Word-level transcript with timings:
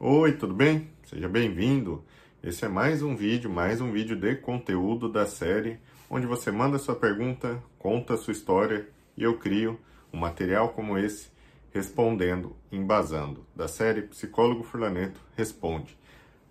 Oi, 0.00 0.30
tudo 0.30 0.54
bem? 0.54 0.88
Seja 1.06 1.28
bem-vindo. 1.28 2.04
Esse 2.40 2.64
é 2.64 2.68
mais 2.68 3.02
um 3.02 3.16
vídeo, 3.16 3.50
mais 3.50 3.80
um 3.80 3.90
vídeo 3.90 4.14
de 4.14 4.36
conteúdo 4.36 5.08
da 5.08 5.26
série, 5.26 5.80
onde 6.08 6.24
você 6.24 6.52
manda 6.52 6.78
sua 6.78 6.94
pergunta, 6.94 7.60
conta 7.80 8.16
sua 8.16 8.30
história 8.30 8.88
e 9.16 9.24
eu 9.24 9.36
crio 9.38 9.76
um 10.12 10.16
material 10.16 10.68
como 10.68 10.96
esse, 10.96 11.32
respondendo, 11.72 12.54
embasando, 12.70 13.44
da 13.56 13.66
série 13.66 14.02
Psicólogo 14.02 14.62
Furlaneto 14.62 15.20
Responde, 15.36 15.98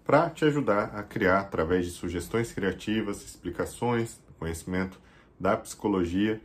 para 0.03 0.29
te 0.29 0.43
ajudar 0.43 0.93
a 0.93 1.01
criar, 1.01 1.39
através 1.39 1.85
de 1.85 1.91
sugestões 1.91 2.51
criativas, 2.51 3.23
explicações, 3.23 4.19
conhecimento 4.37 4.99
da 5.39 5.55
psicologia, 5.55 6.41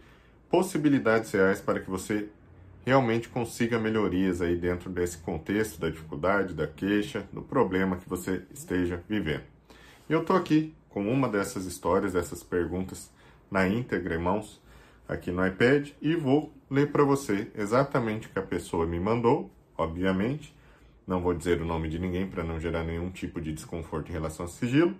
possibilidades 0.48 1.32
reais 1.32 1.60
para 1.60 1.80
que 1.80 1.90
você 1.90 2.28
realmente 2.84 3.28
consiga 3.28 3.78
melhorias 3.78 4.40
aí 4.42 4.56
dentro 4.56 4.90
desse 4.90 5.18
contexto 5.18 5.80
da 5.80 5.88
dificuldade, 5.88 6.54
da 6.54 6.66
queixa, 6.66 7.26
do 7.32 7.42
problema 7.42 7.96
que 7.96 8.08
você 8.08 8.42
esteja 8.52 9.02
vivendo. 9.08 9.44
E 10.08 10.12
eu 10.12 10.20
estou 10.20 10.36
aqui 10.36 10.74
com 10.88 11.08
uma 11.08 11.28
dessas 11.28 11.64
histórias, 11.64 12.12
dessas 12.12 12.42
perguntas 12.42 13.10
na 13.50 13.66
íntegra, 13.68 14.14
irmãos, 14.14 14.60
aqui 15.08 15.30
no 15.30 15.46
iPad 15.46 15.90
e 16.00 16.14
vou 16.14 16.52
ler 16.70 16.90
para 16.90 17.04
você 17.04 17.50
exatamente 17.54 18.26
o 18.26 18.30
que 18.30 18.38
a 18.38 18.42
pessoa 18.42 18.86
me 18.86 18.98
mandou, 18.98 19.50
obviamente. 19.76 20.54
Não 21.06 21.20
vou 21.20 21.34
dizer 21.34 21.60
o 21.60 21.64
nome 21.64 21.88
de 21.88 21.98
ninguém 21.98 22.28
para 22.28 22.44
não 22.44 22.60
gerar 22.60 22.84
nenhum 22.84 23.10
tipo 23.10 23.40
de 23.40 23.52
desconforto 23.52 24.08
em 24.08 24.12
relação 24.12 24.46
ao 24.46 24.50
sigilo. 24.50 24.94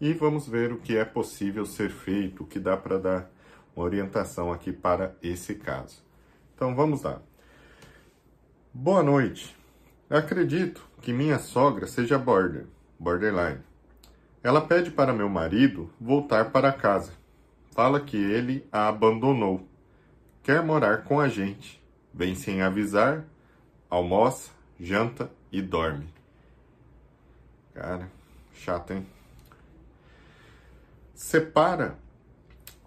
E 0.00 0.12
vamos 0.12 0.48
ver 0.48 0.72
o 0.72 0.78
que 0.78 0.96
é 0.96 1.04
possível 1.04 1.66
ser 1.66 1.90
feito, 1.90 2.42
o 2.42 2.46
que 2.46 2.58
dá 2.58 2.76
para 2.76 2.98
dar 2.98 3.30
uma 3.74 3.84
orientação 3.84 4.52
aqui 4.52 4.72
para 4.72 5.16
esse 5.22 5.54
caso. 5.54 6.07
Então 6.58 6.74
vamos 6.74 7.02
lá. 7.02 7.22
Boa 8.74 9.00
noite. 9.00 9.56
Acredito 10.10 10.84
que 11.00 11.12
minha 11.12 11.38
sogra 11.38 11.86
seja 11.86 12.18
border, 12.18 12.66
borderline. 12.98 13.60
Ela 14.42 14.60
pede 14.60 14.90
para 14.90 15.12
meu 15.12 15.28
marido 15.28 15.88
voltar 16.00 16.50
para 16.50 16.72
casa. 16.72 17.12
Fala 17.70 18.00
que 18.00 18.16
ele 18.16 18.66
a 18.72 18.88
abandonou. 18.88 19.68
Quer 20.42 20.60
morar 20.60 21.04
com 21.04 21.20
a 21.20 21.28
gente. 21.28 21.80
Vem 22.12 22.34
sem 22.34 22.60
avisar, 22.60 23.24
almoça, 23.88 24.50
janta 24.80 25.30
e 25.52 25.62
dorme. 25.62 26.12
Cara, 27.72 28.10
chato, 28.52 28.94
hein? 28.94 29.06
Separa 31.14 31.96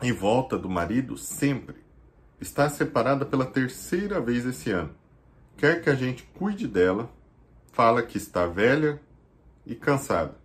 e 0.02 0.12
volta 0.12 0.58
do 0.58 0.68
marido 0.68 1.18
sempre 1.18 1.81
está 2.42 2.68
separada 2.68 3.24
pela 3.24 3.46
terceira 3.46 4.20
vez 4.20 4.46
esse 4.46 4.72
ano. 4.72 4.90
Quer 5.56 5.82
que 5.82 5.90
a 5.90 5.96
gente 5.96 6.24
cuide 6.34 6.68
dela, 6.68 7.10
fala 7.72 8.02
que 8.02 8.18
está 8.18 8.48
velha 8.48 9.00
e 9.66 9.76
cansada. 9.76 10.36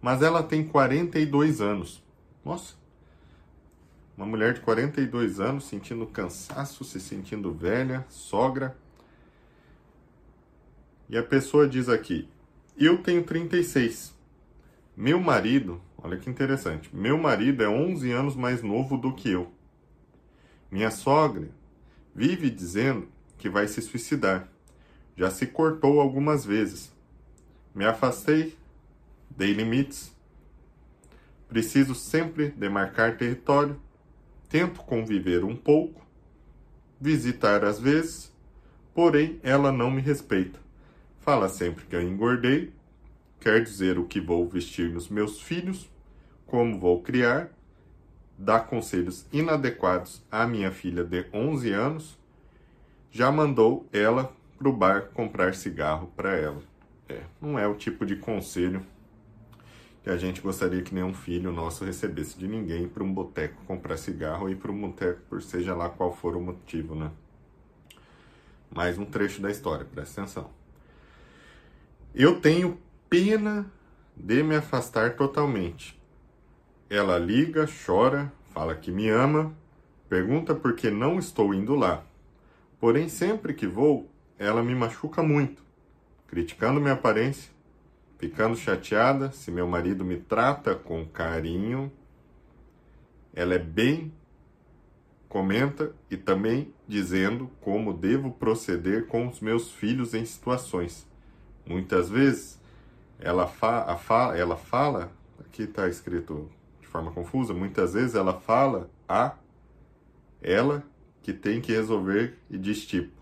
Mas 0.00 0.22
ela 0.22 0.42
tem 0.42 0.66
42 0.66 1.60
anos. 1.60 2.02
Nossa! 2.42 2.74
Uma 4.16 4.24
mulher 4.24 4.54
de 4.54 4.60
42 4.60 5.38
anos 5.38 5.64
sentindo 5.64 6.06
cansaço, 6.06 6.82
se 6.84 6.98
sentindo 6.98 7.52
velha, 7.52 8.06
sogra. 8.08 8.74
E 11.10 11.18
a 11.18 11.22
pessoa 11.22 11.68
diz 11.68 11.86
aqui: 11.88 12.26
Eu 12.78 13.02
tenho 13.02 13.22
36. 13.22 14.16
Meu 14.96 15.20
marido, 15.20 15.82
olha 15.98 16.16
que 16.16 16.30
interessante, 16.30 16.88
meu 16.96 17.18
marido 17.18 17.62
é 17.62 17.68
11 17.68 18.10
anos 18.10 18.34
mais 18.34 18.62
novo 18.62 18.96
do 18.96 19.12
que 19.12 19.28
eu. 19.28 19.52
Minha 20.70 20.90
sogra 20.90 21.48
vive 22.14 22.50
dizendo 22.50 23.08
que 23.38 23.48
vai 23.48 23.68
se 23.68 23.80
suicidar. 23.80 24.48
Já 25.16 25.30
se 25.30 25.46
cortou 25.46 26.00
algumas 26.00 26.44
vezes. 26.44 26.92
Me 27.74 27.84
afastei, 27.84 28.56
dei 29.30 29.52
limites. 29.52 30.14
Preciso 31.48 31.94
sempre 31.94 32.50
demarcar 32.50 33.16
território. 33.16 33.80
Tento 34.48 34.80
conviver 34.80 35.44
um 35.44 35.56
pouco, 35.56 36.04
visitar 37.00 37.64
às 37.64 37.78
vezes, 37.78 38.32
porém 38.94 39.40
ela 39.42 39.70
não 39.70 39.90
me 39.90 40.00
respeita. 40.00 40.58
Fala 41.20 41.48
sempre 41.48 41.84
que 41.84 41.96
eu 41.96 42.02
engordei, 42.02 42.72
quer 43.40 43.62
dizer 43.62 43.98
o 43.98 44.06
que 44.06 44.20
vou 44.20 44.48
vestir 44.48 44.90
nos 44.90 45.08
meus 45.08 45.40
filhos, 45.40 45.90
como 46.46 46.78
vou 46.78 47.02
criar 47.02 47.50
dá 48.38 48.60
conselhos 48.60 49.26
inadequados 49.32 50.22
à 50.30 50.46
minha 50.46 50.70
filha 50.70 51.04
de 51.04 51.26
11 51.32 51.72
anos, 51.72 52.18
já 53.10 53.30
mandou 53.32 53.86
ela 53.92 54.32
para 54.58 54.68
o 54.68 54.72
bar 54.72 55.10
comprar 55.12 55.54
cigarro 55.54 56.12
para 56.16 56.34
ela. 56.34 56.62
É, 57.08 57.22
não 57.40 57.58
é 57.58 57.66
o 57.66 57.74
tipo 57.74 58.04
de 58.04 58.16
conselho 58.16 58.84
que 60.02 60.10
a 60.10 60.16
gente 60.16 60.40
gostaria 60.40 60.82
que 60.82 60.94
nenhum 60.94 61.12
filho 61.12 61.50
nosso 61.50 61.84
recebesse 61.84 62.38
de 62.38 62.46
ninguém 62.46 62.86
para 62.86 63.02
um 63.02 63.12
boteco 63.12 63.64
comprar 63.64 63.96
cigarro 63.96 64.48
e 64.48 64.54
para 64.54 64.70
um 64.70 64.80
boteco 64.80 65.20
por 65.28 65.42
seja 65.42 65.74
lá 65.74 65.88
qual 65.88 66.14
for 66.14 66.36
o 66.36 66.40
motivo, 66.40 66.94
né? 66.94 67.10
Mais 68.70 68.98
um 68.98 69.04
trecho 69.04 69.40
da 69.40 69.50
história, 69.50 69.84
presta 69.84 70.22
atenção. 70.22 70.50
Eu 72.14 72.40
tenho 72.40 72.78
pena 73.10 73.66
de 74.16 74.42
me 74.42 74.56
afastar 74.56 75.16
totalmente, 75.16 76.00
ela 76.88 77.18
liga, 77.18 77.66
chora, 77.86 78.32
fala 78.52 78.74
que 78.74 78.90
me 78.90 79.08
ama, 79.08 79.54
pergunta 80.08 80.54
por 80.54 80.74
que 80.74 80.90
não 80.90 81.18
estou 81.18 81.52
indo 81.52 81.74
lá. 81.74 82.04
Porém, 82.78 83.08
sempre 83.08 83.54
que 83.54 83.66
vou, 83.66 84.08
ela 84.38 84.62
me 84.62 84.74
machuca 84.74 85.22
muito, 85.22 85.62
criticando 86.26 86.80
minha 86.80 86.94
aparência, 86.94 87.50
ficando 88.18 88.56
chateada 88.56 89.32
se 89.32 89.50
meu 89.50 89.66
marido 89.66 90.04
me 90.04 90.16
trata 90.16 90.74
com 90.74 91.04
carinho. 91.06 91.90
Ela 93.34 93.54
é 93.54 93.58
bem 93.58 94.12
comenta 95.28 95.92
e 96.10 96.16
também 96.16 96.72
dizendo 96.88 97.50
como 97.60 97.92
devo 97.92 98.30
proceder 98.30 99.06
com 99.06 99.28
os 99.28 99.40
meus 99.40 99.70
filhos 99.70 100.14
em 100.14 100.24
situações. 100.24 101.06
Muitas 101.66 102.08
vezes 102.08 102.58
ela, 103.18 103.46
fa, 103.46 103.94
fa 103.96 104.36
ela 104.36 104.56
fala, 104.56 105.12
aqui 105.40 105.64
está 105.64 105.88
escrito 105.88 106.48
forma 106.96 107.12
confusa, 107.12 107.52
muitas 107.52 107.92
vezes 107.92 108.14
ela 108.14 108.32
fala 108.32 108.88
a 109.06 109.34
ela 110.40 110.82
que 111.22 111.32
tem 111.32 111.60
que 111.60 111.72
resolver 111.72 112.38
e 112.48 112.56
diz 112.56 112.86
tipo, 112.86 113.12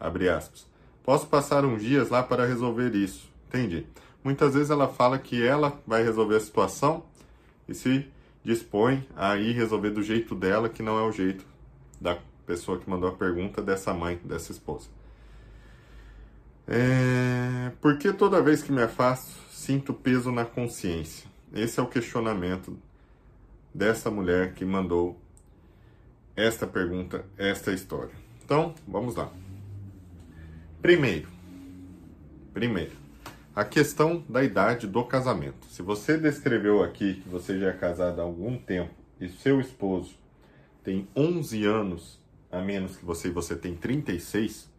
abre 0.00 0.28
aspas, 0.28 0.66
posso 1.04 1.26
passar 1.26 1.64
uns 1.64 1.82
dias 1.82 2.08
lá 2.08 2.22
para 2.22 2.46
resolver 2.46 2.94
isso, 2.94 3.30
entendi. 3.48 3.86
Muitas 4.24 4.54
vezes 4.54 4.70
ela 4.70 4.88
fala 4.88 5.18
que 5.18 5.44
ela 5.44 5.78
vai 5.86 6.02
resolver 6.02 6.36
a 6.36 6.40
situação 6.40 7.04
e 7.68 7.74
se 7.74 8.08
dispõe 8.42 9.06
a 9.14 9.36
ir 9.36 9.52
resolver 9.52 9.90
do 9.90 10.02
jeito 10.02 10.34
dela, 10.34 10.68
que 10.68 10.82
não 10.82 10.98
é 10.98 11.02
o 11.02 11.12
jeito 11.12 11.44
da 12.00 12.16
pessoa 12.46 12.78
que 12.78 12.88
mandou 12.88 13.10
a 13.10 13.12
pergunta 13.12 13.60
dessa 13.60 13.92
mãe, 13.92 14.18
dessa 14.24 14.52
esposa. 14.52 14.88
É... 16.66 17.72
Por 17.80 17.98
que 17.98 18.12
toda 18.12 18.40
vez 18.40 18.62
que 18.62 18.72
me 18.72 18.82
afasto, 18.82 19.32
sinto 19.50 19.92
peso 19.92 20.30
na 20.30 20.44
consciência? 20.44 21.28
Esse 21.52 21.80
é 21.80 21.82
o 21.82 21.86
questionamento 21.86 22.78
dessa 23.74 24.10
mulher 24.10 24.54
que 24.54 24.64
mandou 24.64 25.20
esta 26.36 26.66
pergunta, 26.66 27.24
esta 27.36 27.72
história. 27.72 28.14
Então, 28.44 28.74
vamos 28.86 29.16
lá. 29.16 29.32
Primeiro, 30.80 31.28
primeiro, 32.52 32.92
a 33.54 33.64
questão 33.64 34.24
da 34.28 34.42
idade 34.42 34.86
do 34.86 35.04
casamento. 35.04 35.66
Se 35.68 35.82
você 35.82 36.16
descreveu 36.16 36.82
aqui 36.82 37.14
que 37.14 37.28
você 37.28 37.58
já 37.58 37.68
é 37.68 37.72
casado 37.72 38.20
há 38.20 38.24
algum 38.24 38.56
tempo 38.56 38.94
e 39.20 39.28
seu 39.28 39.60
esposo 39.60 40.14
tem 40.82 41.06
11 41.14 41.64
anos 41.64 42.20
a 42.50 42.60
menos 42.60 42.96
que 42.96 43.04
você 43.04 43.28
e 43.28 43.30
você 43.30 43.54
tem 43.54 43.74
36, 43.74 44.70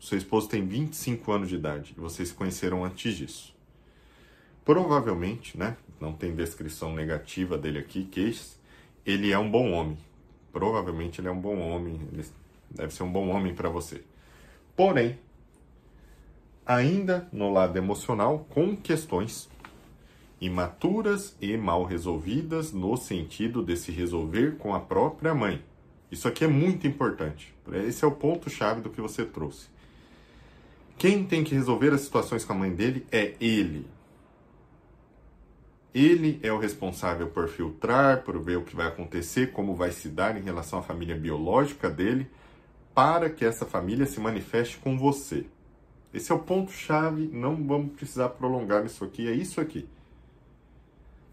o 0.00 0.04
seu 0.04 0.18
esposo 0.18 0.48
tem 0.48 0.66
25 0.66 1.30
anos 1.30 1.48
de 1.48 1.56
idade 1.56 1.94
e 1.96 2.00
vocês 2.00 2.30
se 2.30 2.34
conheceram 2.34 2.84
antes 2.84 3.16
disso. 3.16 3.54
Provavelmente, 4.64 5.58
né? 5.58 5.76
Não 6.02 6.12
tem 6.12 6.34
descrição 6.34 6.92
negativa 6.92 7.56
dele 7.56 7.78
aqui, 7.78 8.02
queixas. 8.02 8.58
Ele 9.06 9.30
é 9.30 9.38
um 9.38 9.48
bom 9.48 9.70
homem. 9.70 9.96
Provavelmente 10.52 11.20
ele 11.20 11.28
é 11.28 11.30
um 11.30 11.40
bom 11.40 11.56
homem. 11.60 12.00
Ele 12.12 12.24
deve 12.68 12.92
ser 12.92 13.04
um 13.04 13.12
bom 13.12 13.28
homem 13.28 13.54
para 13.54 13.68
você. 13.68 14.02
Porém, 14.74 15.16
ainda 16.66 17.28
no 17.32 17.52
lado 17.52 17.76
emocional, 17.76 18.44
com 18.50 18.74
questões 18.74 19.48
imaturas 20.40 21.36
e 21.40 21.56
mal 21.56 21.84
resolvidas 21.84 22.72
no 22.72 22.96
sentido 22.96 23.62
de 23.62 23.76
se 23.76 23.92
resolver 23.92 24.56
com 24.56 24.74
a 24.74 24.80
própria 24.80 25.32
mãe. 25.32 25.62
Isso 26.10 26.26
aqui 26.26 26.42
é 26.42 26.48
muito 26.48 26.84
importante. 26.84 27.54
Esse 27.86 28.04
é 28.04 28.08
o 28.08 28.10
ponto 28.10 28.50
chave 28.50 28.80
do 28.80 28.90
que 28.90 29.00
você 29.00 29.24
trouxe. 29.24 29.68
Quem 30.98 31.24
tem 31.24 31.44
que 31.44 31.54
resolver 31.54 31.92
as 31.92 32.00
situações 32.00 32.44
com 32.44 32.54
a 32.54 32.56
mãe 32.56 32.74
dele 32.74 33.06
é 33.12 33.36
ele. 33.40 33.86
Ele 35.94 36.40
é 36.42 36.50
o 36.50 36.58
responsável 36.58 37.28
por 37.28 37.48
filtrar, 37.48 38.22
por 38.22 38.38
ver 38.40 38.56
o 38.56 38.64
que 38.64 38.74
vai 38.74 38.86
acontecer, 38.86 39.52
como 39.52 39.74
vai 39.74 39.90
se 39.90 40.08
dar 40.08 40.38
em 40.38 40.42
relação 40.42 40.78
à 40.78 40.82
família 40.82 41.14
biológica 41.14 41.90
dele, 41.90 42.30
para 42.94 43.28
que 43.28 43.44
essa 43.44 43.66
família 43.66 44.06
se 44.06 44.18
manifeste 44.18 44.78
com 44.78 44.98
você. 44.98 45.46
Esse 46.12 46.32
é 46.32 46.34
o 46.34 46.38
ponto-chave, 46.38 47.28
não 47.32 47.56
vamos 47.66 47.92
precisar 47.94 48.30
prolongar 48.30 48.84
isso 48.86 49.04
aqui, 49.04 49.28
é 49.28 49.32
isso 49.32 49.60
aqui. 49.60 49.86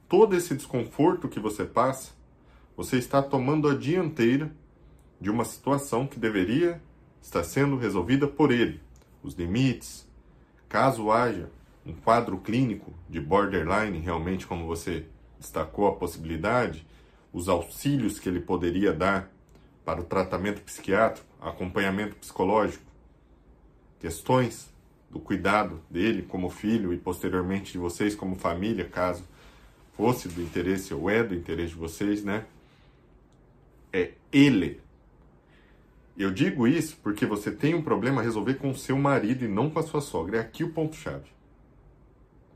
Todo 0.09 0.35
esse 0.35 0.56
desconforto 0.56 1.29
que 1.29 1.39
você 1.39 1.63
passa, 1.63 2.12
você 2.75 2.97
está 2.97 3.21
tomando 3.21 3.67
a 3.69 3.75
dianteira 3.75 4.51
de 5.21 5.29
uma 5.29 5.45
situação 5.45 6.07
que 6.07 6.19
deveria 6.19 6.81
estar 7.21 7.44
sendo 7.44 7.77
resolvida 7.77 8.27
por 8.27 8.51
ele. 8.51 8.81
Os 9.21 9.35
limites, 9.35 10.07
caso 10.67 11.12
haja 11.12 11.50
um 11.89 11.94
quadro 11.94 12.38
clínico 12.38 12.94
de 13.09 13.19
borderline, 13.19 14.00
realmente 14.00 14.45
como 14.45 14.65
você 14.65 15.06
destacou 15.39 15.88
a 15.88 15.95
possibilidade, 15.95 16.86
os 17.33 17.50
auxílios 17.50 18.19
que 18.19 18.30
ele 18.30 18.39
poderia 18.39 18.94
dar 18.94 19.31
para 19.83 20.01
o 20.01 20.03
tratamento 20.03 20.62
psiquiátrico, 20.62 21.27
acompanhamento 21.41 22.15
psicológico, 22.15 22.83
questões 24.00 24.71
do 25.09 25.19
cuidado 25.19 25.81
dele 25.89 26.21
como 26.21 26.50
filho 26.50 26.94
e 26.94 26.97
posteriormente 26.97 27.71
de 27.71 27.77
vocês 27.77 28.13
como 28.15 28.36
família, 28.36 28.86
caso 28.86 29.24
fosse 29.94 30.27
do 30.27 30.41
interesse 30.41 30.94
ou 30.94 31.09
é 31.09 31.24
do 31.24 31.33
interesse 31.33 31.69
de 31.69 31.80
vocês, 31.80 32.24
né? 32.24 32.45
É 33.91 34.12
ele. 34.31 34.80
Eu 36.15 36.31
digo 36.31 36.68
isso 36.68 36.97
porque 37.01 37.25
você 37.25 37.50
tem 37.51 37.74
um 37.74 37.81
problema 37.81 38.21
a 38.21 38.24
resolver 38.24 38.56
com 38.56 38.69
o 38.69 38.75
seu 38.75 38.97
marido 38.97 39.44
e 39.44 39.47
não 39.47 39.69
com 39.69 39.80
a 39.80 39.83
sua 39.83 40.01
sogra. 40.01 40.38
É 40.38 40.41
aqui 40.41 40.63
o 40.63 40.71
ponto-chave. 40.71 41.38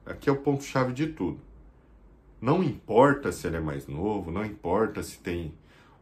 Aqui 0.05 0.29
é 0.29 0.31
o 0.33 0.41
ponto-chave 0.41 0.91
de 0.91 1.07
tudo. 1.07 1.39
Não 2.41 2.61
importa 2.61 3.31
se 3.31 3.47
ele 3.47 3.55
é 3.55 3.61
mais 3.61 3.88
novo, 3.88 4.29
não 4.29 4.44
importa 4.44 5.01
se 5.01 5.17
tem 5.19 5.53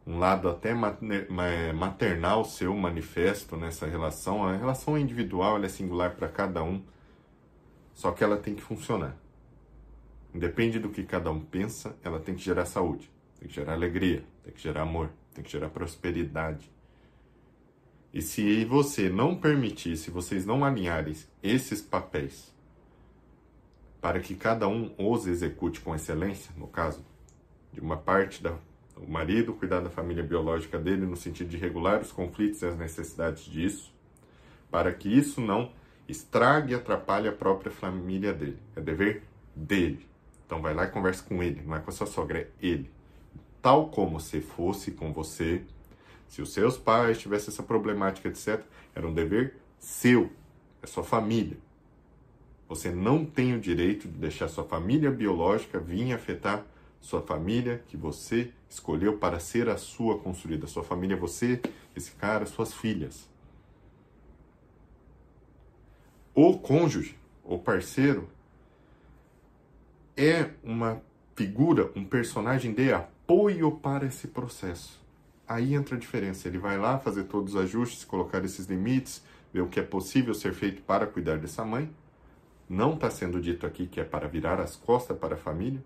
um 0.07 0.18
lado 0.18 0.50
até 0.50 0.74
maternal 0.74 2.44
seu 2.44 2.75
manifesto 2.75 3.56
nessa 3.56 3.86
relação. 3.86 4.44
A 4.44 4.57
relação 4.57 4.98
é 4.98 5.00
individual, 5.00 5.63
é 5.63 5.69
singular 5.69 6.15
para 6.15 6.27
cada 6.27 6.63
um, 6.63 6.81
só 7.94 8.12
que 8.12 8.24
ela 8.24 8.38
tem 8.38 8.56
que 8.56 8.62
funcionar. 8.63 9.15
Independe 10.33 10.80
do 10.80 10.89
que 10.89 11.04
cada 11.04 11.30
um 11.30 11.39
pensa, 11.39 11.95
ela 12.04 12.19
tem 12.19 12.33
que 12.33 12.42
gerar 12.42 12.65
saúde, 12.65 13.12
tem 13.39 13.47
que 13.47 13.54
gerar 13.54 13.74
alegria, 13.74 14.24
tem 14.44 14.51
que 14.51 14.62
gerar 14.62 14.81
amor, 14.81 15.12
tem 15.36 15.44
que 15.44 15.51
gerar 15.51 15.69
prosperidade. 15.69 16.71
E 18.12 18.19
se 18.19 18.65
você 18.65 19.09
não 19.09 19.36
permitir, 19.36 19.95
se 19.95 20.09
vocês 20.09 20.44
não 20.44 20.65
alinharem 20.65 21.15
esses 21.44 21.81
papéis 21.81 22.51
para 24.01 24.19
que 24.19 24.36
cada 24.36 24.68
um 24.68 24.92
os 24.98 25.27
execute 25.27 25.80
com 25.80 25.95
excelência, 25.95 26.51
no 26.57 26.68
caso 26.68 27.06
de 27.71 27.80
uma 27.80 27.95
parte 27.95 28.44
da 28.44 28.57
o 29.01 29.12
marido 29.12 29.53
cuidar 29.53 29.80
da 29.80 29.89
família 29.89 30.24
biológica 30.24 30.77
dele 30.77 31.06
no 31.06 31.15
sentido 31.15 31.50
de 31.50 31.57
regular 31.57 32.01
os 32.01 32.12
conflitos 32.12 32.62
e 32.62 32.65
as 32.68 32.77
necessidades 32.77 33.45
disso, 33.45 33.92
para 34.69 34.94
que 34.94 35.09
isso 35.09 35.42
não 35.42 35.71
estrague 36.07 36.74
e 36.74 36.75
atrapalhe 36.75 37.27
a 37.27 37.31
própria 37.31 37.71
família 37.71 38.31
dele. 38.31 38.59
É 38.75 38.81
dever 38.81 39.24
dele. 39.56 40.06
Então 40.45 40.62
vai 40.62 40.74
lá 40.74 40.83
e 40.83 40.89
conversa 40.89 41.24
com 41.24 41.42
ele, 41.42 41.62
não 41.65 41.75
é 41.75 41.80
com 41.80 41.89
a 41.89 41.94
sua 41.94 42.06
sogra, 42.06 42.39
é 42.39 42.47
ele. 42.62 42.92
Tal 43.62 43.89
como 43.89 44.19
se 44.19 44.39
fosse 44.42 44.92
com 44.92 45.12
você, 45.12 45.63
se 46.27 46.42
os 46.42 46.54
seus 46.54 46.77
pais 46.77 47.19
tivessem 47.19 47.51
essa 47.51 47.63
problemática, 47.63 48.27
etc., 48.27 48.62
era 48.94 49.07
um 49.07 49.13
dever 49.13 49.56
seu, 49.80 50.30
é 50.81 50.88
sua 50.88 51.04
família. 51.04 51.57
Você 52.71 52.89
não 52.89 53.25
tem 53.25 53.53
o 53.53 53.59
direito 53.59 54.07
de 54.07 54.18
deixar 54.18 54.47
sua 54.47 54.63
família 54.63 55.12
biológica 55.12 55.77
vir 55.77 56.13
afetar 56.13 56.65
sua 57.01 57.21
família 57.21 57.83
que 57.89 57.97
você 57.97 58.50
escolheu 58.69 59.18
para 59.18 59.41
ser 59.41 59.68
a 59.68 59.75
sua 59.75 60.18
construída. 60.19 60.65
Sua 60.68 60.81
família 60.81 61.18
você, 61.18 61.59
esse 61.94 62.12
cara, 62.12 62.45
suas 62.45 62.73
filhas. 62.73 63.27
O 66.33 66.57
cônjuge, 66.59 67.18
o 67.44 67.59
parceiro, 67.59 68.29
é 70.15 70.51
uma 70.63 71.01
figura, 71.35 71.91
um 71.94 72.06
personagem 72.06 72.73
de 72.73 72.94
apoio 72.94 73.69
para 73.69 74.06
esse 74.06 74.29
processo. 74.29 74.97
Aí 75.45 75.73
entra 75.73 75.97
a 75.97 76.00
diferença. 76.00 76.47
Ele 76.47 76.57
vai 76.57 76.77
lá 76.77 76.97
fazer 76.97 77.25
todos 77.25 77.53
os 77.53 77.62
ajustes, 77.62 78.06
colocar 78.06 78.45
esses 78.45 78.65
limites, 78.68 79.21
ver 79.51 79.59
o 79.59 79.68
que 79.68 79.81
é 79.81 79.83
possível 79.83 80.33
ser 80.33 80.53
feito 80.53 80.81
para 80.83 81.06
cuidar 81.06 81.38
dessa 81.38 81.65
mãe. 81.65 81.94
Não 82.71 82.94
está 82.94 83.12
sendo 83.12 83.41
dito 83.41 83.68
aqui 83.68 83.85
que 83.85 84.00
é 84.00 84.03
para 84.06 84.29
virar 84.29 84.62
as 84.62 84.77
costas 84.77 85.18
para 85.18 85.35
a 85.35 85.38
família. 85.38 85.83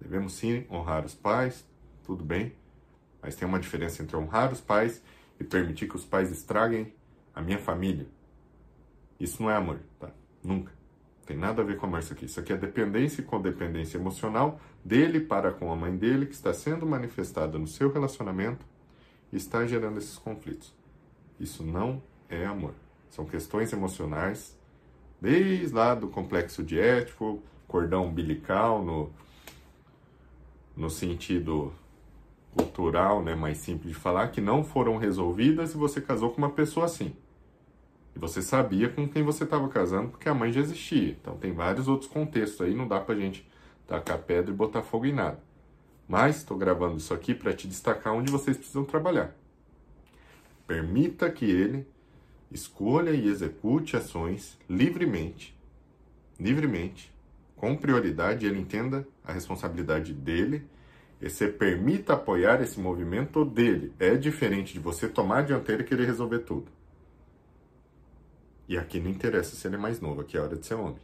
Devemos 0.00 0.32
sim 0.32 0.66
honrar 0.68 1.06
os 1.06 1.14
pais, 1.14 1.64
tudo 2.02 2.24
bem, 2.24 2.52
mas 3.22 3.36
tem 3.36 3.46
uma 3.46 3.60
diferença 3.60 4.02
entre 4.02 4.16
honrar 4.16 4.52
os 4.52 4.60
pais 4.60 5.00
e 5.38 5.44
permitir 5.44 5.88
que 5.88 5.94
os 5.94 6.04
pais 6.04 6.32
estraguem 6.32 6.92
a 7.32 7.40
minha 7.40 7.60
família. 7.60 8.08
Isso 9.20 9.40
não 9.40 9.48
é 9.48 9.54
amor, 9.54 9.78
tá? 10.00 10.10
Nunca. 10.42 10.72
Tem 11.24 11.36
nada 11.36 11.62
a 11.62 11.64
ver 11.64 11.76
com 11.76 11.86
amor 11.86 12.00
isso 12.00 12.12
aqui. 12.12 12.24
Isso 12.24 12.40
aqui 12.40 12.52
é 12.52 12.56
dependência 12.56 13.20
e 13.20 13.24
codependência 13.24 13.96
emocional 13.96 14.60
dele 14.84 15.20
para 15.20 15.52
com 15.52 15.70
a 15.70 15.76
mãe 15.76 15.96
dele 15.96 16.26
que 16.26 16.34
está 16.34 16.52
sendo 16.52 16.84
manifestada 16.84 17.56
no 17.56 17.68
seu 17.68 17.92
relacionamento 17.92 18.66
e 19.32 19.36
está 19.36 19.64
gerando 19.64 19.98
esses 19.98 20.18
conflitos. 20.18 20.74
Isso 21.38 21.62
não 21.62 22.02
é 22.28 22.44
amor. 22.44 22.74
São 23.10 23.24
questões 23.24 23.72
emocionais, 23.72 24.55
desde 25.20 25.74
lá 25.74 25.94
do 25.94 26.08
complexo 26.08 26.62
de 26.62 26.78
ético, 26.78 27.42
cordão 27.66 28.06
umbilical 28.06 28.84
no 28.84 29.10
no 30.76 30.90
sentido 30.90 31.72
cultural, 32.54 33.22
né, 33.22 33.34
mais 33.34 33.58
simples 33.58 33.92
de 33.92 33.98
falar, 33.98 34.28
que 34.28 34.40
não 34.40 34.62
foram 34.62 34.96
resolvidas 34.98 35.74
e 35.74 35.76
você 35.76 36.00
casou 36.00 36.30
com 36.30 36.38
uma 36.38 36.50
pessoa 36.50 36.86
assim. 36.86 37.14
E 38.14 38.18
você 38.18 38.40
sabia 38.40 38.88
com 38.88 39.08
quem 39.08 39.22
você 39.22 39.44
estava 39.44 39.68
casando 39.68 40.10
porque 40.10 40.28
a 40.28 40.34
mãe 40.34 40.52
já 40.52 40.60
existia. 40.60 41.10
Então 41.20 41.36
tem 41.36 41.52
vários 41.52 41.88
outros 41.88 42.10
contextos 42.10 42.60
aí, 42.60 42.74
não 42.74 42.88
dá 42.88 43.00
pra 43.00 43.14
gente 43.14 43.46
tacar 43.86 44.18
pedra 44.18 44.50
e 44.50 44.54
botar 44.54 44.82
fogo 44.82 45.06
em 45.06 45.12
nada. 45.12 45.38
Mas 46.08 46.38
estou 46.38 46.56
gravando 46.56 46.96
isso 46.96 47.12
aqui 47.12 47.34
para 47.34 47.52
te 47.52 47.66
destacar 47.66 48.14
onde 48.14 48.30
vocês 48.32 48.56
precisam 48.56 48.84
trabalhar. 48.84 49.34
Permita 50.66 51.30
que 51.30 51.44
ele 51.44 51.86
escolha 52.50 53.10
e 53.10 53.28
execute 53.28 53.96
ações 53.96 54.58
livremente, 54.68 55.56
livremente, 56.38 57.12
com 57.56 57.74
prioridade, 57.76 58.46
ele 58.46 58.60
entenda 58.60 59.06
a 59.24 59.32
responsabilidade 59.32 60.12
dele 60.12 60.66
e 61.20 61.30
você 61.30 61.48
permita 61.48 62.12
apoiar 62.12 62.60
esse 62.60 62.78
movimento 62.78 63.44
dele. 63.44 63.92
É 63.98 64.14
diferente 64.16 64.74
de 64.74 64.78
você 64.78 65.08
tomar 65.08 65.38
a 65.38 65.42
dianteira 65.42 65.82
e 65.82 65.86
querer 65.86 66.06
resolver 66.06 66.40
tudo. 66.40 66.70
E 68.68 68.76
aqui 68.76 69.00
não 69.00 69.10
interessa 69.10 69.56
se 69.56 69.66
ele 69.66 69.76
é 69.76 69.78
mais 69.78 70.00
novo, 70.00 70.20
aqui 70.20 70.36
é 70.36 70.40
hora 70.40 70.56
de 70.56 70.66
ser 70.66 70.74
homem. 70.74 71.00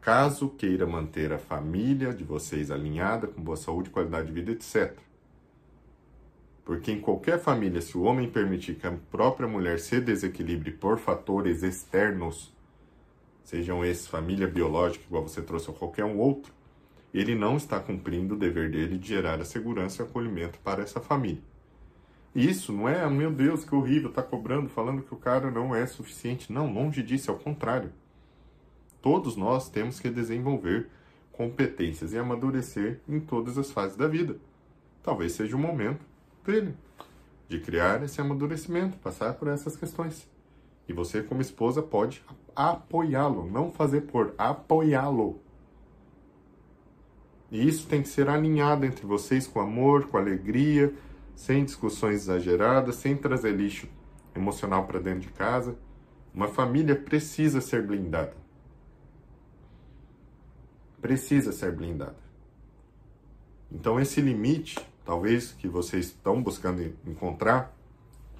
Caso 0.00 0.50
queira 0.50 0.86
manter 0.86 1.32
a 1.32 1.38
família 1.38 2.12
de 2.12 2.24
vocês 2.24 2.70
alinhada, 2.70 3.26
com 3.26 3.40
boa 3.40 3.56
saúde, 3.56 3.88
qualidade 3.88 4.26
de 4.26 4.32
vida, 4.34 4.52
etc. 4.52 4.98
Porque 6.64 6.90
em 6.90 7.00
qualquer 7.00 7.38
família, 7.38 7.80
se 7.82 7.96
o 7.96 8.02
homem 8.02 8.30
permitir 8.30 8.76
que 8.76 8.86
a 8.86 8.96
própria 9.10 9.46
mulher 9.46 9.78
se 9.78 10.00
desequilibre 10.00 10.70
por 10.70 10.98
fatores 10.98 11.62
externos, 11.62 12.54
sejam 13.42 13.84
esses 13.84 14.06
família 14.06 14.46
biológica, 14.46 15.04
igual 15.06 15.28
você 15.28 15.42
trouxe, 15.42 15.68
ou 15.68 15.76
qualquer 15.76 16.04
um 16.04 16.18
outro, 16.18 16.52
ele 17.12 17.34
não 17.34 17.56
está 17.56 17.78
cumprindo 17.78 18.34
o 18.34 18.38
dever 18.38 18.70
dele 18.70 18.96
de 18.96 19.08
gerar 19.08 19.40
a 19.40 19.44
segurança 19.44 20.02
e 20.02 20.06
acolhimento 20.06 20.58
para 20.60 20.82
essa 20.82 21.00
família. 21.00 21.42
Isso 22.34 22.72
não 22.72 22.88
é, 22.88 23.08
meu 23.08 23.30
Deus, 23.30 23.64
que 23.64 23.74
horrível, 23.74 24.08
está 24.08 24.22
cobrando, 24.22 24.68
falando 24.68 25.02
que 25.02 25.14
o 25.14 25.18
cara 25.18 25.50
não 25.50 25.72
é 25.74 25.86
suficiente. 25.86 26.52
Não, 26.52 26.72
longe 26.72 27.02
disso, 27.02 27.30
é 27.30 27.34
o 27.34 27.38
contrário. 27.38 27.92
Todos 29.00 29.36
nós 29.36 29.68
temos 29.68 30.00
que 30.00 30.10
desenvolver 30.10 30.88
competências 31.30 32.12
e 32.12 32.18
amadurecer 32.18 33.00
em 33.08 33.20
todas 33.20 33.58
as 33.58 33.70
fases 33.70 33.96
da 33.96 34.08
vida. 34.08 34.36
Talvez 35.02 35.32
seja 35.32 35.54
o 35.54 35.58
momento 35.58 36.04
dele 36.44 36.76
de 37.48 37.58
criar 37.60 38.02
esse 38.02 38.20
amadurecimento, 38.20 38.96
passar 38.98 39.34
por 39.34 39.48
essas 39.48 39.76
questões. 39.76 40.28
E 40.88 40.92
você, 40.92 41.22
como 41.22 41.40
esposa, 41.40 41.82
pode 41.82 42.22
apoiá-lo, 42.54 43.50
não 43.50 43.70
fazer 43.70 44.02
por, 44.02 44.34
apoiá-lo. 44.36 45.40
E 47.50 47.66
isso 47.66 47.86
tem 47.86 48.02
que 48.02 48.08
ser 48.08 48.28
alinhado 48.28 48.84
entre 48.84 49.06
vocês 49.06 49.46
com 49.46 49.60
amor, 49.60 50.08
com 50.08 50.16
alegria, 50.16 50.92
sem 51.34 51.64
discussões 51.64 52.22
exageradas, 52.22 52.96
sem 52.96 53.16
trazer 53.16 53.52
lixo 53.52 53.88
emocional 54.34 54.86
para 54.86 55.00
dentro 55.00 55.20
de 55.20 55.32
casa. 55.32 55.76
Uma 56.34 56.48
família 56.48 56.96
precisa 56.96 57.60
ser 57.60 57.86
blindada. 57.86 58.34
Precisa 61.00 61.52
ser 61.52 61.72
blindada. 61.72 62.16
Então, 63.70 64.00
esse 64.00 64.20
limite, 64.20 64.78
talvez 65.04 65.52
que 65.52 65.68
vocês 65.68 66.06
estão 66.06 66.42
buscando 66.42 66.82
encontrar, 67.06 67.74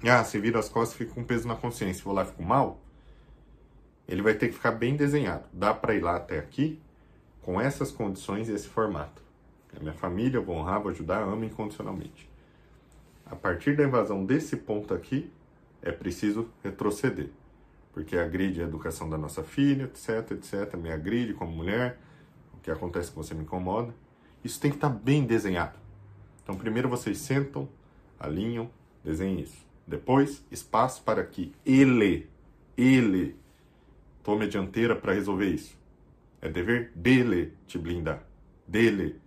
ah, 0.03 0.23
se 0.23 0.39
vira 0.39 0.59
as 0.59 0.69
costas, 0.69 0.97
fica 0.97 1.13
com 1.13 1.23
peso 1.23 1.47
na 1.47 1.55
consciência, 1.55 2.03
vou 2.03 2.13
lá, 2.13 2.25
fico 2.25 2.43
mal. 2.43 2.79
Ele 4.07 4.21
vai 4.21 4.33
ter 4.35 4.49
que 4.49 4.53
ficar 4.53 4.71
bem 4.71 4.95
desenhado. 4.95 5.45
Dá 5.51 5.73
para 5.73 5.95
ir 5.95 6.01
lá 6.01 6.15
até 6.15 6.37
aqui 6.37 6.79
com 7.41 7.59
essas 7.59 7.91
condições 7.91 8.49
e 8.49 8.53
esse 8.53 8.67
formato. 8.67 9.21
A 9.75 9.79
minha 9.79 9.93
família, 9.93 10.39
vou 10.39 10.55
honrar, 10.55 10.81
vou 10.81 10.91
ajudar, 10.91 11.21
amo 11.21 11.43
incondicionalmente. 11.43 12.29
A 13.25 13.35
partir 13.35 13.75
da 13.75 13.83
invasão 13.83 14.23
desse 14.25 14.55
ponto 14.55 14.93
aqui, 14.93 15.31
é 15.81 15.91
preciso 15.91 16.49
retroceder. 16.63 17.29
porque 17.93 18.17
agride 18.17 18.61
a 18.61 18.65
educação 18.65 19.09
da 19.09 19.17
nossa 19.17 19.41
filha, 19.41 19.85
etc, 19.85 20.31
etc, 20.31 20.75
me 20.75 20.91
agride 20.91 21.33
como 21.33 21.49
mulher, 21.53 21.97
o 22.53 22.57
que 22.57 22.69
acontece 22.69 23.09
que 23.09 23.15
você 23.15 23.33
me 23.33 23.43
incomoda. 23.43 23.95
Isso 24.43 24.59
tem 24.59 24.69
que 24.69 24.75
estar 24.75 24.89
bem 24.89 25.23
desenhado. 25.25 25.79
Então, 26.45 26.55
primeiro 26.55 26.87
vocês 26.87 27.17
sentam, 27.17 27.67
alinham, 28.19 28.69
desenhem 29.03 29.39
isso. 29.39 29.65
Depois, 29.87 30.45
espaço 30.51 31.01
para 31.01 31.23
que 31.25 31.51
ele, 31.65 32.29
ele, 32.77 33.35
tome 34.23 34.45
a 34.45 34.47
dianteira 34.47 34.95
para 34.95 35.13
resolver 35.13 35.47
isso. 35.47 35.75
É 36.39 36.47
dever 36.47 36.91
dele 36.93 37.51
te 37.65 37.79
blindar. 37.79 38.23
Dele. 38.67 39.19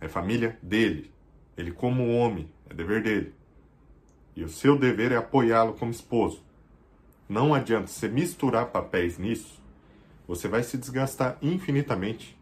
É 0.00 0.08
família 0.08 0.58
dele. 0.60 1.12
Ele, 1.56 1.70
como 1.70 2.12
homem, 2.16 2.50
é 2.68 2.74
dever 2.74 3.00
dele. 3.00 3.32
E 4.34 4.42
o 4.42 4.48
seu 4.48 4.76
dever 4.76 5.12
é 5.12 5.16
apoiá-lo 5.16 5.74
como 5.74 5.92
esposo. 5.92 6.42
Não 7.28 7.54
adianta 7.54 7.86
você 7.86 8.08
misturar 8.08 8.66
papéis 8.66 9.18
nisso, 9.18 9.62
você 10.26 10.48
vai 10.48 10.64
se 10.64 10.76
desgastar 10.76 11.38
infinitamente. 11.40 12.36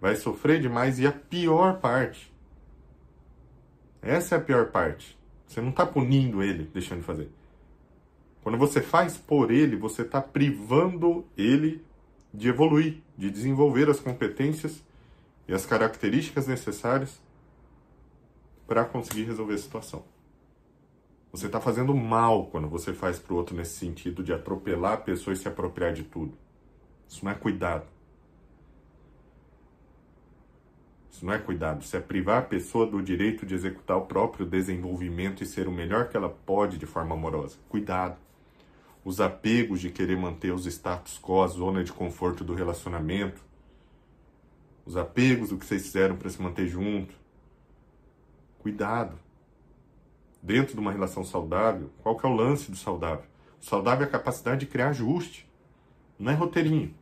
Vai 0.00 0.14
sofrer 0.14 0.60
demais 0.60 1.00
e 1.00 1.06
a 1.06 1.12
pior 1.12 1.80
parte. 1.80 2.32
Essa 4.06 4.36
é 4.36 4.38
a 4.38 4.40
pior 4.40 4.70
parte. 4.70 5.18
Você 5.46 5.60
não 5.60 5.70
está 5.70 5.84
punindo 5.84 6.42
ele, 6.42 6.70
deixando 6.72 7.00
de 7.00 7.06
fazer. 7.06 7.28
Quando 8.40 8.56
você 8.56 8.80
faz 8.80 9.16
por 9.16 9.50
ele, 9.50 9.74
você 9.74 10.02
está 10.02 10.22
privando 10.22 11.26
ele 11.36 11.84
de 12.32 12.48
evoluir, 12.48 13.02
de 13.18 13.28
desenvolver 13.28 13.90
as 13.90 13.98
competências 13.98 14.80
e 15.48 15.52
as 15.52 15.66
características 15.66 16.46
necessárias 16.46 17.20
para 18.66 18.84
conseguir 18.84 19.24
resolver 19.24 19.54
a 19.54 19.58
situação. 19.58 20.04
Você 21.32 21.46
está 21.46 21.60
fazendo 21.60 21.94
mal 21.94 22.46
quando 22.46 22.68
você 22.68 22.92
faz 22.92 23.18
para 23.18 23.34
o 23.34 23.36
outro 23.36 23.56
nesse 23.56 23.76
sentido 23.76 24.22
de 24.22 24.32
atropelar 24.32 24.92
a 24.92 24.98
pessoa 24.98 25.34
e 25.34 25.36
se 25.36 25.48
apropriar 25.48 25.92
de 25.92 26.04
tudo. 26.04 26.38
Isso 27.08 27.24
não 27.24 27.32
é 27.32 27.34
cuidado. 27.34 27.95
Isso 31.16 31.24
não 31.24 31.32
é 31.32 31.38
cuidado. 31.38 31.82
Isso 31.82 31.96
é 31.96 32.00
privar 32.00 32.40
a 32.40 32.44
pessoa 32.44 32.86
do 32.86 33.02
direito 33.02 33.46
de 33.46 33.54
executar 33.54 33.96
o 33.96 34.04
próprio 34.04 34.44
desenvolvimento 34.44 35.42
e 35.42 35.46
ser 35.46 35.66
o 35.66 35.72
melhor 35.72 36.10
que 36.10 36.16
ela 36.16 36.28
pode 36.28 36.76
de 36.76 36.84
forma 36.84 37.14
amorosa. 37.14 37.56
Cuidado. 37.70 38.18
Os 39.02 39.18
apegos 39.18 39.80
de 39.80 39.88
querer 39.88 40.18
manter 40.18 40.52
os 40.52 40.66
status 40.66 41.18
quo, 41.18 41.42
a 41.42 41.46
zona 41.46 41.82
de 41.82 41.90
conforto 41.90 42.44
do 42.44 42.52
relacionamento. 42.52 43.40
Os 44.84 44.94
apegos 44.94 45.48
do 45.48 45.56
que 45.56 45.64
vocês 45.64 45.84
fizeram 45.84 46.16
para 46.16 46.28
se 46.28 46.40
manter 46.40 46.66
junto 46.66 47.14
Cuidado. 48.58 49.18
Dentro 50.42 50.74
de 50.74 50.80
uma 50.80 50.92
relação 50.92 51.24
saudável, 51.24 51.88
qual 52.02 52.16
que 52.16 52.26
é 52.26 52.28
o 52.28 52.34
lance 52.34 52.70
do 52.70 52.76
saudável? 52.76 53.24
O 53.58 53.64
saudável 53.64 54.04
é 54.04 54.08
a 54.08 54.10
capacidade 54.10 54.60
de 54.60 54.66
criar 54.66 54.90
ajuste. 54.90 55.48
Não 56.18 56.30
é 56.30 56.34
roteirinho. 56.34 56.94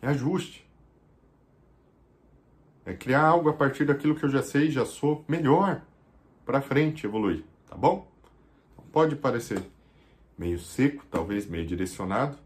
É 0.00 0.06
ajuste. 0.06 0.63
É 2.86 2.92
criar 2.92 3.22
algo 3.22 3.48
a 3.48 3.52
partir 3.52 3.84
daquilo 3.84 4.14
que 4.14 4.24
eu 4.24 4.28
já 4.28 4.42
sei, 4.42 4.70
já 4.70 4.84
sou 4.84 5.24
melhor 5.26 5.82
para 6.44 6.60
frente, 6.60 7.06
evoluir, 7.06 7.44
tá 7.68 7.76
bom? 7.76 8.06
Então, 8.72 8.84
pode 8.92 9.16
parecer 9.16 9.62
meio 10.36 10.58
seco, 10.58 11.04
talvez 11.10 11.46
meio 11.46 11.66
direcionado, 11.66 12.36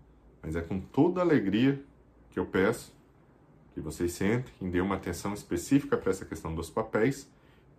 mas 0.43 0.55
é 0.55 0.61
com 0.61 0.79
toda 0.79 1.21
alegria 1.21 1.83
que 2.31 2.39
eu 2.39 2.47
peço 2.47 2.97
que 3.75 3.81
vocês 3.81 4.13
sentem 4.13 4.53
e 4.61 4.69
dêem 4.69 4.83
uma 4.83 4.97
atenção 4.97 5.33
específica 5.33 5.97
para 5.97 6.11
essa 6.11 6.25
questão 6.25 6.55
dos 6.55 6.69
papéis, 6.69 7.31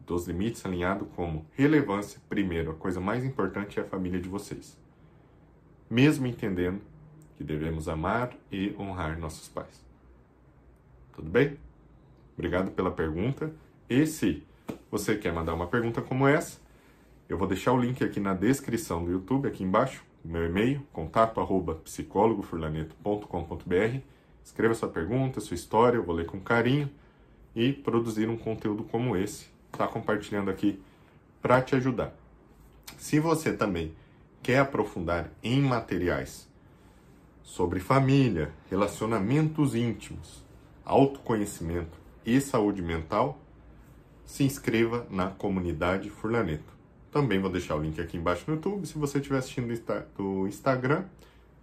dos 0.06 0.28
limites 0.28 0.66
alinhado 0.66 1.06
como 1.06 1.46
relevância, 1.52 2.22
primeiro, 2.28 2.72
a 2.72 2.76
coisa 2.76 3.00
mais 3.00 3.24
importante 3.24 3.80
é 3.80 3.84
a 3.84 3.86
família 3.86 4.20
de 4.20 4.30
vocês. 4.30 4.78
Mesmo 5.90 6.26
entendendo 6.26 6.82
que 7.38 7.44
devemos 7.44 7.88
amar 7.88 8.36
e 8.52 8.76
honrar 8.78 9.20
nossos 9.20 9.48
pais. 9.48 9.84
Tudo 11.14 11.30
bem? 11.30 11.58
Obrigado 12.40 12.72
pela 12.72 12.90
pergunta. 12.90 13.54
E 13.90 14.08
se 14.08 14.42
você 14.90 15.18
quer 15.18 15.34
mandar 15.34 15.54
uma 15.54 15.68
pergunta 15.68 16.02
como 16.02 16.26
essa, 16.26 16.58
eu 17.28 17.38
vou 17.38 17.46
deixar 17.46 17.74
o 17.74 17.78
link 17.78 18.02
aqui 18.02 18.18
na 18.18 18.34
descrição 18.34 19.04
do 19.04 19.12
YouTube, 19.12 19.46
aqui 19.46 19.62
embaixo, 19.62 20.06
meu 20.24 20.46
e-mail, 20.46 20.82
contato 20.94 21.42
arroba 21.42 21.76
psicólogofurlaneto.com.br 21.76 24.00
Escreva 24.42 24.74
sua 24.74 24.88
pergunta, 24.88 25.42
sua 25.42 25.56
história, 25.56 25.98
eu 25.98 26.04
vou 26.04 26.16
ler 26.16 26.28
com 26.28 26.40
carinho 26.40 26.90
e 27.54 27.74
produzir 27.74 28.30
um 28.30 28.38
conteúdo 28.38 28.86
como 28.86 29.18
esse, 29.18 29.48
tá 29.74 29.86
compartilhando 29.86 30.50
aqui 30.50 30.82
para 31.42 31.62
te 31.62 31.76
ajudar. 31.76 32.16
Se 32.98 33.20
você 33.20 33.52
também 33.52 33.94
quer 34.42 34.60
aprofundar 34.60 35.30
em 35.44 35.62
materiais 35.62 36.48
sobre 37.44 37.82
família, 37.82 38.54
relacionamentos 38.70 39.76
íntimos, 39.76 40.42
autoconhecimento 40.86 42.00
e 42.36 42.42
saúde 42.42 42.82
mental, 42.82 43.40
se 44.26 44.44
inscreva 44.44 45.08
na 45.10 45.30
comunidade 45.30 46.10
Furlaneto. 46.10 46.78
Também 47.12 47.40
vou 47.40 47.50
deixar 47.50 47.76
o 47.76 47.82
link 47.82 48.00
aqui 48.00 48.18
embaixo 48.18 48.44
no 48.48 48.56
YouTube. 48.56 48.86
Se 48.86 48.98
você 48.98 49.18
estiver 49.18 49.40
assistindo 49.40 49.74
do 50.16 50.48
Instagram, 50.48 51.06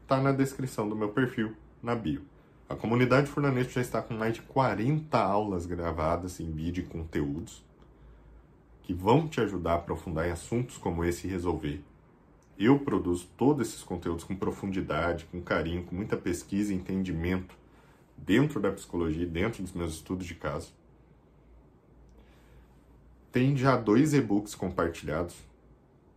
tá 0.07 0.21
na 0.21 0.33
descrição 0.33 0.89
do 0.89 0.97
meu 0.97 1.11
perfil, 1.11 1.55
na 1.83 1.95
bio. 1.95 2.23
A 2.69 2.75
comunidade 2.75 3.29
Furnaneto 3.29 3.71
já 3.71 3.81
está 3.81 4.03
com 4.03 4.15
mais 4.15 4.35
de 4.35 4.43
40 4.43 5.17
aulas 5.17 5.67
gravadas 5.67 6.41
em 6.41 6.51
vídeo 6.51 6.83
e 6.83 6.87
conteúdos 6.87 7.65
que 8.83 8.95
vão 8.95 9.27
te 9.27 9.41
ajudar 9.41 9.73
a 9.73 9.77
aprofundar 9.77 10.29
em 10.29 10.31
assuntos 10.31 10.79
como 10.79 11.05
esse 11.05 11.27
e 11.27 11.31
resolver. 11.31 11.83
Eu 12.57 12.79
produzo 12.79 13.29
todos 13.37 13.69
esses 13.69 13.83
conteúdos 13.83 14.25
com 14.25 14.35
profundidade, 14.35 15.27
com 15.27 15.43
carinho, 15.43 15.83
com 15.83 15.95
muita 15.95 16.17
pesquisa 16.17 16.73
e 16.73 16.77
entendimento 16.77 17.57
dentro 18.17 18.61
da 18.61 18.71
psicologia, 18.73 19.27
dentro 19.27 19.63
dos 19.63 19.73
meus 19.73 19.95
estudos 19.95 20.27
de 20.27 20.35
caso. 20.35 20.73
Tem 23.31 23.57
já 23.57 23.77
dois 23.77 24.15
e-books 24.15 24.55
compartilhados. 24.55 25.37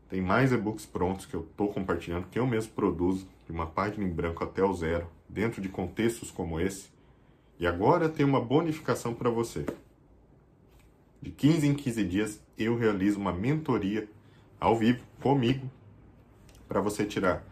Tem 0.09 0.21
mais 0.21 0.51
e-books 0.51 0.85
prontos 0.85 1.25
que 1.25 1.35
eu 1.35 1.41
estou 1.41 1.71
compartilhando, 1.71 2.27
que 2.29 2.39
eu 2.39 2.47
mesmo 2.47 2.71
produzo, 2.73 3.27
de 3.45 3.51
uma 3.51 3.67
página 3.67 4.05
em 4.05 4.09
branco 4.09 4.43
até 4.43 4.63
o 4.63 4.73
zero, 4.73 5.07
dentro 5.27 5.61
de 5.61 5.69
contextos 5.69 6.31
como 6.31 6.59
esse. 6.59 6.89
E 7.59 7.67
agora 7.67 8.07
tem 8.07 8.25
uma 8.25 8.39
bonificação 8.39 9.13
para 9.13 9.29
você. 9.29 9.65
De 11.21 11.29
15 11.29 11.67
em 11.67 11.73
15 11.73 12.03
dias 12.05 12.41
eu 12.57 12.77
realizo 12.77 13.19
uma 13.19 13.33
mentoria 13.33 14.09
ao 14.59 14.77
vivo 14.77 15.03
comigo 15.21 15.69
para 16.67 16.79
você 16.79 17.05
tirar 17.05 17.43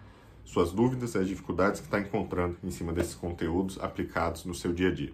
suas 0.48 0.72
dúvidas 0.72 1.14
e 1.14 1.18
as 1.18 1.28
dificuldades 1.28 1.82
que 1.82 1.88
está 1.88 2.00
encontrando 2.00 2.58
em 2.64 2.72
cima 2.72 2.94
desses 2.94 3.14
conteúdos 3.14 3.78
aplicados 3.82 4.46
no 4.46 4.56
seu 4.56 4.72
dia 4.72 4.88
a 4.88 4.94
dia. 4.94 5.12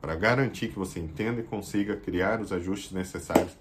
Para 0.00 0.14
garantir 0.14 0.68
que 0.68 0.78
você 0.78 1.00
entenda 1.00 1.40
e 1.40 1.44
consiga 1.44 1.96
criar 1.96 2.40
os 2.40 2.52
ajustes 2.52 2.92
necessários 2.92 3.56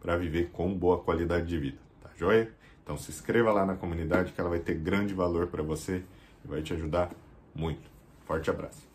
para 0.00 0.16
viver 0.16 0.50
com 0.50 0.74
boa 0.74 0.98
qualidade 0.98 1.46
de 1.46 1.58
vida, 1.58 1.78
tá 2.02 2.10
joia? 2.16 2.52
Então 2.82 2.98
se 2.98 3.12
inscreva 3.12 3.52
lá 3.52 3.64
na 3.64 3.76
comunidade 3.76 4.32
que 4.32 4.40
ela 4.40 4.50
vai 4.50 4.58
ter 4.58 4.74
grande 4.74 5.14
valor 5.14 5.46
para 5.46 5.62
você 5.62 6.02
vai 6.44 6.62
te 6.62 6.72
ajudar 6.72 7.10
muito. 7.54 7.90
Forte 8.24 8.50
abraço. 8.50 8.85